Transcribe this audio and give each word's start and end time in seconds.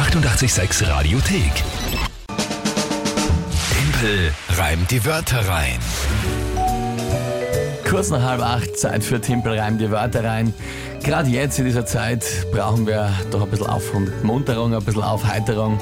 886 0.00 0.88
Radiothek. 0.88 1.52
Tempel 3.70 4.32
reimt 4.56 4.90
die 4.90 5.04
Wörter 5.04 5.46
rein. 5.46 5.78
Kurz 7.86 8.08
nach 8.08 8.22
halb 8.22 8.40
acht, 8.40 8.78
Zeit 8.78 9.04
für 9.04 9.20
Timpel 9.20 9.58
reim 9.58 9.76
die 9.76 9.90
Wörter 9.90 10.24
rein. 10.24 10.54
Gerade 11.04 11.28
jetzt 11.28 11.58
in 11.58 11.66
dieser 11.66 11.84
Zeit 11.84 12.24
brauchen 12.50 12.86
wir 12.86 13.12
doch 13.30 13.42
ein 13.42 13.50
bisschen 13.50 13.66
Aufmunterung, 13.66 14.74
ein 14.74 14.82
bisschen 14.82 15.02
Aufheiterung 15.02 15.78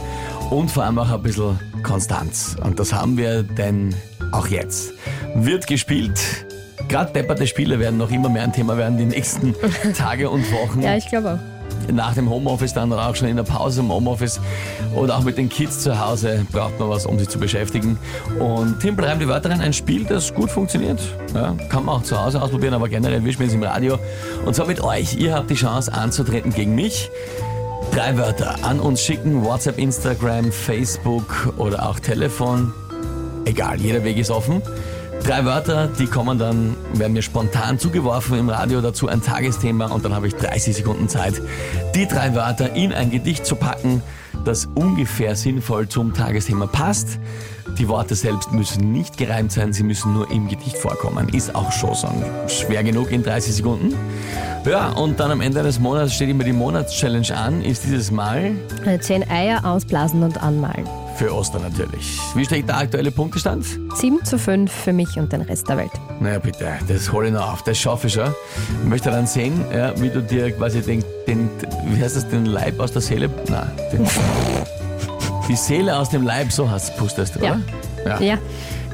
und 0.50 0.69
vor 0.69 0.82
allem 0.82 0.98
auch 0.98 1.11
ein 1.11 1.23
bisschen 1.23 1.57
Konstanz. 1.85 2.57
Und 2.61 2.80
das 2.80 2.93
haben 2.93 3.16
wir 3.16 3.45
denn 3.45 3.95
auch 4.32 4.48
jetzt. 4.48 4.95
Wird 5.37 5.69
gespielt. 5.69 6.19
Gerade 6.89 7.12
depperte 7.12 7.46
Spiele 7.46 7.79
werden 7.79 7.98
noch 7.98 8.11
immer 8.11 8.29
mehr 8.29 8.43
ein 8.43 8.53
Thema 8.53 8.77
werden 8.77 8.98
die 8.98 9.07
nächsten 9.07 9.55
Tage 9.96 10.29
und 10.29 10.50
Wochen 10.50 10.82
Ja, 10.82 10.96
ich 10.96 11.07
glaube 11.07 11.35
auch. 11.35 11.58
Nach 11.93 12.14
dem 12.14 12.29
Homeoffice 12.29 12.75
dann 12.75 12.93
auch 12.93 13.14
schon 13.14 13.29
in 13.29 13.37
der 13.37 13.45
Pause 13.45 13.80
im 13.80 13.91
Homeoffice 13.91 14.41
oder 14.95 15.16
auch 15.16 15.23
mit 15.23 15.39
den 15.39 15.48
Kids 15.48 15.80
zu 15.80 15.98
Hause 15.98 16.47
braucht 16.52 16.79
man 16.79 16.91
was, 16.91 17.06
um 17.06 17.19
sich 17.19 17.29
zu 17.29 17.38
beschäftigen. 17.38 17.98
Und 18.38 18.80
Timpel 18.80 19.05
reimt 19.05 19.23
die 19.23 19.29
Wörter 19.29 19.51
rein, 19.51 19.60
ein 19.60 19.73
Spiel, 19.73 20.05
das 20.05 20.34
gut 20.34 20.51
funktioniert. 20.51 21.01
Ja, 21.34 21.55
kann 21.69 21.84
man 21.84 21.96
auch 21.96 22.02
zu 22.02 22.23
Hause 22.23 22.43
ausprobieren, 22.43 22.74
aber 22.74 22.88
generell 22.88 23.24
wir 23.24 23.33
spielen 23.33 23.48
es 23.48 23.55
im 23.55 23.62
Radio. 23.62 23.98
Und 24.45 24.55
zwar 24.55 24.66
mit 24.66 24.80
euch. 24.80 25.15
Ihr 25.15 25.34
habt 25.34 25.51
die 25.51 25.55
Chance 25.55 25.93
anzutreten 25.93 26.52
gegen 26.52 26.74
mich. 26.74 27.10
Drei 27.93 28.16
Wörter 28.19 28.57
an 28.62 28.80
uns 28.80 29.01
schicken, 29.02 29.45
WhatsApp, 29.45 29.79
Instagram, 29.79 30.52
Facebook 30.52 31.55
oder 31.57 31.88
auch 31.88 31.98
Telefon. 31.98 32.73
Egal, 33.45 33.80
jeder 33.80 34.05
Weg 34.05 34.19
ist 34.19 34.30
offen. 34.30 34.62
Drei 35.25 35.45
Wörter, 35.45 35.89
die 35.99 36.07
kommen 36.07 36.39
dann, 36.39 36.75
werden 36.95 37.13
mir 37.13 37.23
spontan 37.23 37.79
zugeworfen 37.79 38.39
im 38.39 38.49
Radio 38.49 38.81
dazu 38.81 39.09
ein 39.09 39.23
Tagesthema 39.23 39.87
und 39.87 40.05
dann 40.05 40.15
habe 40.15 40.27
ich 40.27 40.35
30 40.35 40.77
Sekunden 40.77 41.09
Zeit, 41.09 41.35
die 41.95 42.07
drei 42.07 42.35
Wörter 42.35 42.75
in 42.75 42.93
ein 42.93 43.11
Gedicht 43.11 43.45
zu 43.45 43.55
packen, 43.57 44.03
das 44.45 44.67
ungefähr 44.75 45.37
sinnvoll 45.37 45.89
zum 45.89 46.15
Tagesthema 46.15 46.67
passt. 46.67 47.19
Die 47.79 47.88
Worte 47.88 48.15
selbst 48.15 48.52
müssen 48.52 48.93
nicht 48.93 49.19
gereimt 49.19 49.52
sein, 49.52 49.75
sie 49.75 49.83
müssen 49.83 50.15
nur 50.15 50.30
im 50.30 50.49
Gedicht 50.49 50.79
vorkommen. 50.79 51.29
Ist 51.29 51.55
auch 51.55 51.71
schon 51.73 51.95
schwer 52.49 52.82
genug 52.82 53.13
in 53.13 53.23
30 53.23 53.57
Sekunden. 53.57 53.95
Ja, 54.65 54.88
und 54.91 55.21
dann 55.21 55.30
am 55.30 55.43
Ende 55.43 55.63
des 55.63 55.79
Monats 55.79 56.15
steht 56.15 56.30
immer 56.30 56.45
die 56.45 56.53
Monatschallenge 56.53 57.37
an, 57.37 57.60
ist 57.63 57.85
dieses 57.85 58.10
Mal 58.10 58.53
Äh, 58.87 58.99
Zehn 59.01 59.29
Eier 59.29 59.65
ausblasen 59.65 60.23
und 60.23 60.43
anmalen. 60.43 60.88
Für 61.19 61.35
Ostern 61.35 61.63
natürlich. 61.63 62.19
Wie 62.37 62.45
steht 62.45 62.69
der 62.69 62.79
aktuelle 62.79 63.11
Punktestand? 63.11 63.66
7 63.95 64.25
zu 64.25 64.38
5 64.38 64.71
für 64.71 64.93
mich 64.93 65.19
und 65.19 65.33
den 65.33 65.41
Rest 65.43 65.69
der 65.69 65.77
Welt. 65.78 65.91
Naja, 66.21 66.38
bitte, 66.38 66.66
das 66.87 67.10
hole 67.12 67.27
ich 67.27 67.33
noch 67.34 67.53
auf, 67.55 67.62
das 67.65 67.77
schaffe 67.77 68.06
ich 68.06 68.12
schon. 68.15 68.33
Ich 68.83 68.88
möchte 68.88 69.10
dann 69.10 69.27
sehen, 69.27 69.65
ja, 69.75 69.93
wie 70.00 70.10
du 70.10 70.22
dir 70.22 70.53
quasi 70.53 70.81
den, 70.81 71.03
den, 71.27 71.50
wie 71.87 72.00
heißt 72.03 72.15
das, 72.16 72.28
den 72.28 72.47
Leib 72.47 72.78
aus 72.78 72.93
der 72.93 73.03
Seele, 73.03 73.28
nein, 73.49 73.69
den, 73.93 74.06
die 75.49 75.56
Seele 75.56 75.97
aus 75.97 76.10
dem 76.10 76.22
Leib, 76.22 76.53
so 76.53 76.71
hast 76.71 76.97
pustest 76.97 77.34
du, 77.34 77.41
Ja. 77.44 77.60
oder? 78.05 78.22
Ja, 78.22 78.38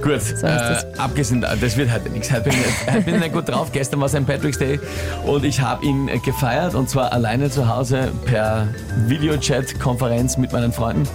Gut, 0.03 0.13
ist 0.17 0.43
äh, 0.43 0.47
das. 0.47 0.87
abgesehen, 0.99 1.41
das 1.41 1.77
wird 1.77 1.93
heute 1.93 2.11
nichts. 2.11 2.31
Heute 2.31 2.51
bin, 2.51 2.53
ich, 2.53 2.93
heute 2.93 3.01
bin 3.03 3.15
ich 3.17 3.21
nicht 3.21 3.33
gut 3.33 3.49
drauf. 3.49 3.69
Gestern 3.73 4.01
war 4.01 4.09
St. 4.09 4.27
Patrick's 4.27 4.59
Day 4.59 4.79
und 5.25 5.45
ich 5.45 5.61
habe 5.61 5.85
ihn 5.85 6.09
äh, 6.09 6.19
gefeiert 6.19 6.75
und 6.75 6.91
zwar 6.91 7.13
alleine 7.13 7.49
zu 7.51 7.69
Hause 7.69 8.13
per 8.27 8.67
Videochat-Konferenz 9.07 10.37
mit 10.37 10.53
meinen 10.53 10.73
Freunden. 10.73 11.09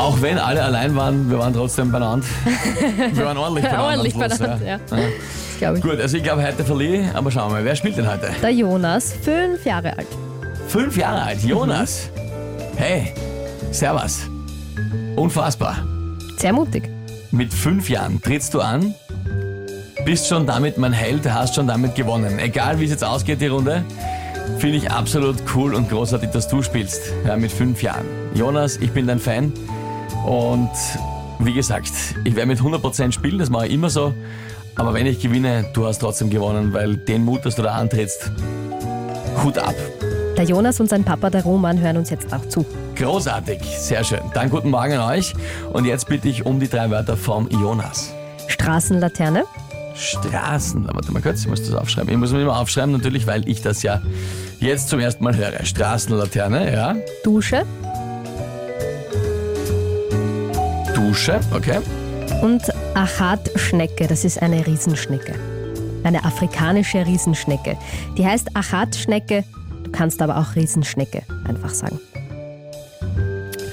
Auch 0.00 0.22
wenn 0.22 0.38
alle 0.38 0.62
allein 0.62 0.96
waren, 0.96 1.30
wir 1.30 1.38
waren 1.38 1.52
trotzdem 1.52 1.92
benannt. 1.92 2.24
Wir 3.12 3.26
waren 3.26 3.36
ordentlich 3.36 3.66
benannt. 3.66 3.82
am 3.82 3.90
ordentlich 3.90 4.14
Schluss, 4.14 4.38
benannt, 4.38 4.62
ja. 4.64 4.78
Das 4.78 4.98
glaube 5.58 5.76
ich. 5.76 5.82
Gut, 5.84 6.00
also 6.00 6.16
ich 6.16 6.22
glaube, 6.22 6.42
heute 6.42 6.64
verliere 6.64 7.02
ich, 7.02 7.14
aber 7.14 7.30
schauen 7.30 7.50
wir 7.50 7.56
mal, 7.58 7.64
wer 7.66 7.76
spielt 7.76 7.98
denn 7.98 8.10
heute? 8.10 8.30
Der 8.40 8.50
Jonas, 8.50 9.12
fünf 9.22 9.62
Jahre 9.66 9.98
alt. 9.98 10.06
Fünf 10.68 10.96
Jahre 10.96 11.20
alt, 11.20 11.42
Jonas. 11.44 12.08
Hey, 12.76 13.12
servus. 13.72 14.20
Unfassbar. 15.16 15.76
Sehr 16.38 16.54
mutig. 16.54 16.88
Mit 17.30 17.52
fünf 17.52 17.90
Jahren 17.90 18.22
trittst 18.22 18.54
du 18.54 18.62
an, 18.62 18.94
bist 20.06 20.28
schon 20.28 20.46
damit 20.46 20.78
mein 20.78 20.94
Held, 20.94 21.30
hast 21.30 21.56
schon 21.56 21.66
damit 21.66 21.94
gewonnen. 21.94 22.38
Egal 22.38 22.80
wie 22.80 22.84
es 22.84 22.90
jetzt 22.90 23.04
ausgeht, 23.04 23.42
die 23.42 23.48
Runde, 23.48 23.84
finde 24.60 24.78
ich 24.78 24.90
absolut 24.90 25.36
cool 25.54 25.74
und 25.74 25.90
großartig, 25.90 26.30
dass 26.30 26.48
du 26.48 26.62
spielst. 26.62 27.02
Ja, 27.26 27.36
mit 27.36 27.52
fünf 27.52 27.82
Jahren. 27.82 28.06
Jonas, 28.34 28.78
ich 28.78 28.92
bin 28.92 29.06
dein 29.06 29.18
Fan 29.20 29.52
und 30.30 30.70
wie 31.40 31.52
gesagt, 31.52 31.90
ich 32.22 32.36
werde 32.36 32.46
mit 32.46 32.60
100% 32.60 33.10
spielen, 33.10 33.40
das 33.40 33.50
mache 33.50 33.66
ich 33.66 33.72
immer 33.72 33.90
so. 33.90 34.14
Aber 34.76 34.94
wenn 34.94 35.04
ich 35.06 35.18
gewinne, 35.18 35.68
du 35.72 35.86
hast 35.86 35.98
trotzdem 35.98 36.30
gewonnen, 36.30 36.72
weil 36.72 36.96
den 36.96 37.24
Mut, 37.24 37.44
dass 37.44 37.56
du 37.56 37.62
da 37.62 37.74
antrittst, 37.74 38.30
Hut 39.42 39.58
ab. 39.58 39.74
Der 40.36 40.44
Jonas 40.44 40.78
und 40.78 40.88
sein 40.88 41.02
Papa, 41.02 41.30
der 41.30 41.42
Roman, 41.42 41.80
hören 41.80 41.96
uns 41.96 42.10
jetzt 42.10 42.32
auch 42.32 42.46
zu. 42.48 42.64
Großartig, 42.94 43.60
sehr 43.76 44.04
schön. 44.04 44.20
Dann 44.32 44.50
guten 44.50 44.70
Morgen 44.70 44.92
an 44.92 45.10
euch. 45.10 45.34
Und 45.72 45.84
jetzt 45.84 46.06
bitte 46.06 46.28
ich 46.28 46.46
um 46.46 46.60
die 46.60 46.68
drei 46.68 46.88
Wörter 46.90 47.16
vom 47.16 47.48
Jonas. 47.50 48.14
Straßenlaterne, 48.46 49.46
Straßen, 49.96 50.88
warte 50.92 51.10
mal 51.10 51.22
kurz, 51.22 51.40
ich 51.40 51.48
muss 51.48 51.60
das 51.62 51.74
aufschreiben. 51.74 52.08
Ich 52.08 52.16
muss 52.16 52.30
mir 52.30 52.42
immer 52.42 52.56
aufschreiben, 52.56 52.92
natürlich, 52.92 53.26
weil 53.26 53.48
ich 53.48 53.62
das 53.62 53.82
ja 53.82 54.00
jetzt 54.60 54.90
zum 54.90 55.00
ersten 55.00 55.24
Mal 55.24 55.34
höre. 55.34 55.64
Straßenlaterne, 55.64 56.72
ja. 56.72 56.94
Dusche 57.24 57.66
Dusche, 61.10 61.40
okay. 61.52 61.80
und 62.40 62.62
Achatschnecke. 62.94 64.06
Das 64.06 64.24
ist 64.24 64.40
eine 64.40 64.64
Riesenschnecke. 64.64 65.34
Eine 66.04 66.24
afrikanische 66.24 67.04
Riesenschnecke. 67.04 67.76
Die 68.16 68.24
heißt 68.24 68.54
Achatschnecke. 68.54 69.42
Du 69.82 69.90
kannst 69.90 70.22
aber 70.22 70.36
auch 70.36 70.54
Riesenschnecke 70.54 71.22
einfach 71.48 71.70
sagen. 71.70 71.98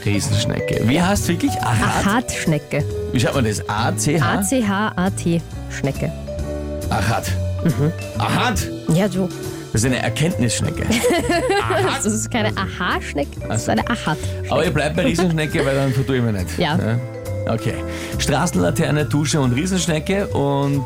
Riesenschnecke. 0.04 0.82
Wie 0.88 1.00
heißt 1.00 1.28
wirklich? 1.28 1.52
Achat? 1.62 2.08
Achatschnecke. 2.08 2.84
Wie 3.12 3.20
schreibt 3.20 3.36
man 3.36 3.46
das? 3.46 3.70
A-C-H? 3.70 4.34
A-C-H-A-T. 4.40 5.42
Schnecke. 5.70 6.12
Achat. 6.90 7.32
Achat? 8.18 8.68
Ja, 8.96 9.08
du. 9.08 9.30
Das 9.74 9.84
ist 9.84 9.86
eine 9.86 10.02
Erkenntnisschnecke. 10.02 10.88
Das 11.98 12.06
ist 12.06 12.32
keine 12.32 12.50
Aha-Schnecke, 12.56 13.40
das 13.48 13.64
ist 13.64 13.70
eine 13.70 13.88
Achat. 13.90 14.18
Aber 14.50 14.64
ihr 14.64 14.72
bleibt 14.72 14.96
bei 14.96 15.04
Riesenschnecke, 15.04 15.66
weil 15.66 15.76
dann 15.76 15.92
vertue 15.92 16.18
ich 16.18 16.24
mir 16.24 16.32
nicht. 16.32 16.58
Ja. 16.58 16.78
Okay. 17.50 17.76
Straßenlaterne, 18.18 19.06
Dusche 19.06 19.40
und 19.40 19.54
Riesenschnecke. 19.54 20.28
Und 20.28 20.86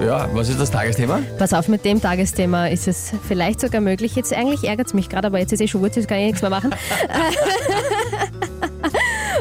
ja, 0.00 0.28
was 0.32 0.48
ist 0.48 0.60
das 0.60 0.70
Tagesthema? 0.70 1.20
Pass 1.38 1.52
auf, 1.52 1.68
mit 1.68 1.84
dem 1.84 2.00
Tagesthema 2.00 2.68
ist 2.68 2.88
es 2.88 3.12
vielleicht 3.26 3.60
sogar 3.60 3.80
möglich. 3.80 4.16
Jetzt 4.16 4.32
eigentlich 4.32 4.64
ärgert 4.64 4.88
es 4.88 4.94
mich 4.94 5.08
gerade, 5.08 5.28
aber 5.28 5.38
jetzt 5.38 5.52
ist 5.52 5.60
eh 5.60 5.68
schon 5.68 5.82
gut, 5.82 5.96
jetzt 5.96 6.08
kann 6.08 6.18
ich 6.18 6.26
nichts 6.26 6.42
mehr 6.42 6.50
machen. 6.50 6.70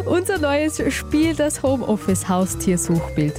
Unser 0.06 0.38
neues 0.38 0.81
Spiel, 0.94 1.36
das 1.36 1.64
Homeoffice-Haustier-Suchbild. 1.64 3.34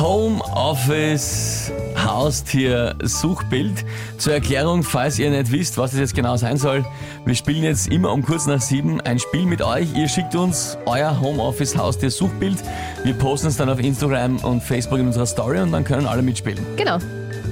Homeoffice 0.00 1.72
Haustier 1.96 2.94
Suchbild. 3.02 3.84
Zur 4.18 4.34
Erklärung, 4.34 4.82
falls 4.82 5.18
ihr 5.18 5.30
nicht 5.30 5.50
wisst, 5.50 5.78
was 5.78 5.92
das 5.92 6.00
jetzt 6.00 6.14
genau 6.14 6.36
sein 6.36 6.56
soll. 6.56 6.84
Wir 7.24 7.34
spielen 7.34 7.62
jetzt 7.62 7.88
immer 7.88 8.12
um 8.12 8.22
kurz 8.22 8.46
nach 8.46 8.60
sieben 8.60 9.00
ein 9.00 9.18
Spiel 9.18 9.46
mit 9.46 9.62
euch. 9.62 9.94
Ihr 9.94 10.08
schickt 10.08 10.34
uns 10.34 10.76
euer 10.86 11.20
Homeoffice 11.20 11.76
Haustier 11.76 12.10
Suchbild. 12.10 12.58
Wir 13.04 13.14
posten 13.14 13.48
es 13.48 13.56
dann 13.56 13.68
auf 13.68 13.80
Instagram 13.80 14.38
und 14.38 14.62
Facebook 14.62 14.98
in 14.98 15.06
unserer 15.06 15.26
Story 15.26 15.60
und 15.60 15.72
dann 15.72 15.84
können 15.84 16.06
alle 16.06 16.22
mitspielen. 16.22 16.58
Genau. 16.76 16.98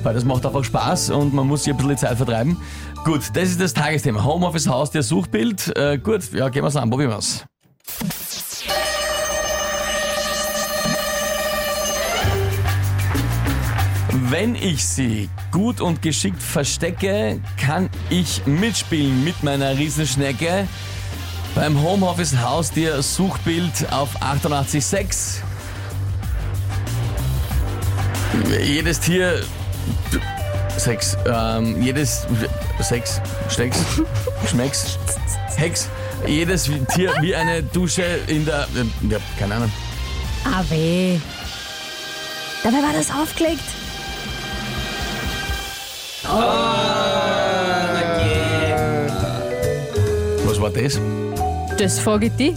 Weil 0.03 0.15
das 0.15 0.25
macht 0.25 0.47
einfach 0.47 0.65
Spaß 0.65 1.11
und 1.11 1.35
man 1.35 1.47
muss 1.47 1.65
sich 1.65 1.73
ein 1.73 1.77
bisschen 1.77 1.99
Zeit 1.99 2.17
vertreiben. 2.17 2.57
Gut, 3.05 3.23
das 3.35 3.51
ist 3.51 3.61
das 3.61 3.75
Tagesthema. 3.75 4.25
Homeoffice 4.25 4.69
Haustier 4.69 5.03
Suchbild. 5.03 5.77
Äh, 5.77 5.99
gut, 5.99 6.33
ja, 6.33 6.49
gehen 6.49 6.63
wir's 6.63 6.77
an, 6.77 6.91
probieren 6.91 7.11
wir's. 7.11 7.45
Wenn 14.31 14.55
ich 14.55 14.87
sie 14.87 15.29
gut 15.51 15.81
und 15.81 16.03
geschickt 16.03 16.41
verstecke, 16.41 17.41
kann 17.57 17.91
ich 18.11 18.47
mitspielen 18.47 19.25
mit 19.25 19.43
meiner 19.43 19.77
Riesenschnecke 19.77 20.69
beim 21.57 21.83
Homeoffice 21.83 22.37
Haustier 22.41 23.03
Suchbild 23.03 23.93
auf 23.93 24.23
886. 24.23 25.43
Jedes 28.63 29.01
Tier 29.01 29.43
Sex. 30.77 31.17
Ähm, 31.27 31.83
jedes 31.83 32.25
Sex, 32.79 33.21
Stecks, 33.49 33.79
Schmecks, 34.49 34.97
Hex. 35.57 35.89
Jedes 36.25 36.71
Tier 36.95 37.13
wie 37.21 37.35
eine 37.35 37.65
Dusche 37.65 38.05
in 38.29 38.45
der. 38.45 38.69
Ja, 39.11 39.19
keine 39.41 39.57
Ahnung. 39.57 39.73
Ah, 40.45 40.63
weh. 40.69 41.19
Dabei 42.63 42.77
war 42.77 42.93
das 42.93 43.11
aufgelegt. 43.11 43.65
Was 50.47 50.61
war 50.61 50.71
das? 50.71 51.01
Das 51.79 51.99
frage 51.99 52.27
ich 52.27 52.33
dich. 52.33 52.55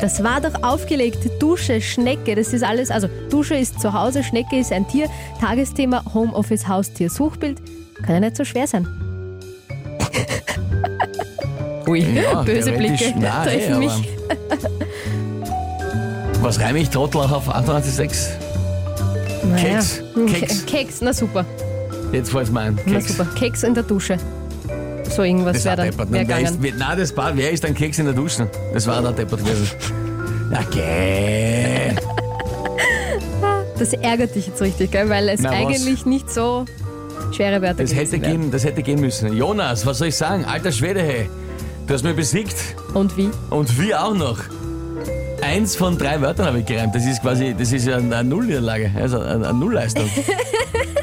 Das 0.00 0.22
war 0.22 0.40
doch 0.40 0.62
aufgelegt. 0.62 1.18
Dusche, 1.40 1.80
Schnecke, 1.80 2.34
das 2.34 2.52
ist 2.52 2.64
alles. 2.64 2.90
Also, 2.90 3.08
Dusche 3.30 3.54
ist 3.54 3.80
zu 3.80 3.92
Hause, 3.92 4.24
Schnecke 4.24 4.58
ist 4.58 4.72
ein 4.72 4.86
Tier. 4.88 5.08
Tagesthema 5.40 6.02
Homeoffice, 6.12 6.66
Haustier, 6.66 7.08
Suchbild. 7.08 7.62
Kann 8.04 8.14
ja 8.16 8.20
nicht 8.20 8.36
so 8.36 8.44
schwer 8.44 8.66
sein. 8.66 8.86
Ui, 11.86 12.00
Ja, 12.00 12.42
böse 12.42 12.72
Blicke 12.72 13.14
nein, 13.16 13.44
treffen 13.44 13.78
mich. 13.78 13.92
Was 16.40 16.58
reime 16.58 16.80
ich 16.80 16.90
Trottel 16.90 17.20
auf 17.20 17.48
88,6? 17.48 18.30
Naja. 19.44 19.74
Keks, 19.74 20.02
Keks. 20.26 20.66
Keks, 20.66 21.00
na 21.00 21.12
super. 21.12 21.44
Jetzt 22.12 22.30
fällt 22.30 22.44
es 22.46 22.52
mir 22.52 22.60
ein. 22.60 22.78
Na 22.86 22.92
Keks. 22.92 23.08
super. 23.16 23.26
Keks 23.34 23.62
in 23.62 23.74
der 23.74 23.82
Dusche. 23.82 24.16
So 25.14 25.22
irgendwas 25.22 25.56
Das 25.62 25.64
wäre 25.64 25.76
war 25.78 25.84
dann 25.84 25.90
deppert. 25.90 26.12
wär 26.12 26.18
Nein, 26.20 26.28
wer 26.28 26.36
ist, 26.40 26.44
gegangen. 26.44 26.58
wer, 26.78 26.88
nein, 26.88 26.98
das 26.98 27.16
war, 27.16 27.36
wer 27.36 27.50
ist 27.50 27.64
ein 27.64 27.74
Keks 27.74 27.98
in 27.98 28.04
der 28.06 28.14
Dusche? 28.14 28.48
Das 28.72 28.86
war 28.86 29.02
der 29.02 29.12
Deppert 29.12 29.40
gewesen. 29.44 29.70
Okay. 30.68 31.94
Das 33.78 33.92
ärgert 33.94 34.34
dich 34.34 34.46
jetzt 34.46 34.60
richtig, 34.62 34.90
gell? 34.90 35.08
weil 35.08 35.28
es 35.28 35.40
Na, 35.40 35.50
was? 35.50 35.56
eigentlich 35.56 36.06
nicht 36.06 36.30
so 36.30 36.64
schwere 37.32 37.60
Wörter 37.62 37.82
Das 37.82 37.94
hätte, 37.94 38.12
wären. 38.12 38.22
gehen, 38.42 38.50
das 38.50 38.64
hätte 38.64 38.82
gehen 38.82 39.00
müssen. 39.00 39.32
Jonas, 39.36 39.84
was 39.86 39.98
soll 39.98 40.08
ich 40.08 40.16
sagen? 40.16 40.44
Alter 40.44 40.70
Schwede, 40.72 41.00
hey. 41.02 41.28
Du 41.86 41.94
hast 41.94 42.04
mich 42.04 42.14
besiegt. 42.14 42.54
Und 42.94 43.16
wie? 43.16 43.28
Und 43.50 43.78
wir 43.80 44.04
auch 44.04 44.14
noch. 44.14 44.38
Eins 45.42 45.74
von 45.74 45.98
drei 45.98 46.20
Wörtern 46.20 46.46
habe 46.46 46.60
ich 46.60 46.66
gereimt. 46.66 46.94
Das 46.94 47.04
ist 47.04 47.20
quasi, 47.20 47.54
das 47.58 47.72
ist 47.72 47.86
ja 47.86 47.96
eine 47.96 48.22
Nullniederlage, 48.22 48.92
also 48.94 49.18
eine 49.18 49.48
eine 49.48 49.58
Nullleistung. 49.58 50.08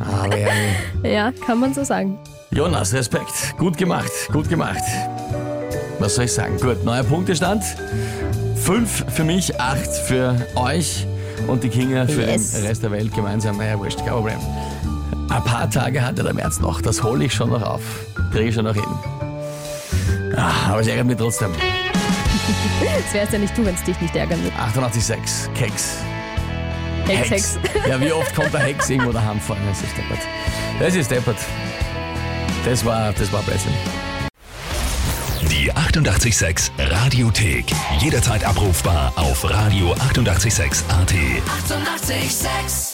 Aber 0.00 0.36
ja, 1.08 1.32
kann 1.46 1.60
man 1.60 1.74
so 1.74 1.84
sagen. 1.84 2.18
Jonas, 2.50 2.92
Respekt. 2.92 3.54
Gut 3.58 3.76
gemacht, 3.76 4.10
gut 4.32 4.48
gemacht. 4.48 4.82
Was 5.98 6.14
soll 6.16 6.24
ich 6.24 6.32
sagen? 6.32 6.58
Gut, 6.58 6.84
neuer 6.84 7.04
Punktestand. 7.04 7.62
Fünf 8.56 9.04
für 9.12 9.24
mich, 9.24 9.60
acht 9.60 9.86
für 10.06 10.34
euch 10.56 11.06
und 11.46 11.62
die 11.62 11.68
Kinga 11.68 12.06
für 12.06 12.22
Yes. 12.22 12.52
den 12.52 12.66
Rest 12.66 12.82
der 12.82 12.90
Welt 12.90 13.14
gemeinsam. 13.14 13.56
Naja, 13.58 13.78
wurscht, 13.78 13.98
kein 13.98 14.08
Problem. 14.08 14.38
Ein 15.28 15.44
paar 15.44 15.70
Tage 15.70 16.04
hat 16.04 16.18
ja 16.18 16.24
der 16.24 16.34
März 16.34 16.58
noch. 16.60 16.80
Das 16.80 17.02
hole 17.02 17.24
ich 17.24 17.32
schon 17.34 17.50
noch 17.50 17.62
auf. 17.62 17.80
Kriege 18.32 18.48
ich 18.48 18.54
schon 18.54 18.64
noch 18.64 18.74
hin. 18.74 18.84
Ah, 20.36 20.70
aber 20.70 20.80
es 20.80 20.88
ärgert 20.88 21.06
mich 21.06 21.16
trotzdem. 21.16 21.52
Das 23.04 23.14
wärst 23.14 23.32
ja 23.32 23.38
nicht 23.38 23.56
du, 23.56 23.64
wenn 23.64 23.74
es 23.74 23.82
dich 23.84 24.00
nicht 24.00 24.14
ärgern 24.16 24.40
würde. 24.42 24.54
88,6. 24.56 25.52
Keks. 25.54 25.96
Hex, 27.16 27.30
Hex. 27.30 27.58
Ja, 27.88 28.00
wie 28.00 28.12
oft 28.12 28.34
kommt 28.34 28.52
der 28.52 28.60
Hex 28.60 28.90
irgendwo 28.90 29.12
daheim 29.12 29.40
vor? 29.40 29.56
Das 29.68 29.82
ist 29.82 29.96
deppert. 29.96 30.18
Das 30.78 30.94
ist 30.94 31.10
deppert. 31.10 31.38
Das 32.64 32.84
war, 32.84 33.12
das 33.12 33.32
war 33.32 33.42
Blödsinn. 33.42 33.72
Die 35.50 35.72
88,6 35.72 36.70
Radiothek. 36.78 37.66
Jederzeit 38.00 38.44
abrufbar 38.44 39.12
auf 39.16 39.44
radio886.at. 39.44 41.12
88,6. 41.12 42.10
Eighty-eight, 42.10 42.30
sex. 42.30 42.89